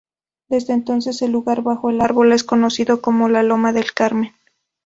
Desde 0.49 0.73
entonces, 0.73 1.21
el 1.21 1.31
lugar 1.31 1.61
bajo 1.61 1.91
el 1.91 2.01
árbol 2.01 2.31
es 2.33 2.43
conocido 2.43 3.01
como 3.03 3.29
la 3.29 3.43
"Loma 3.43 3.71
del 3.71 3.93
Carmen". 3.93 4.31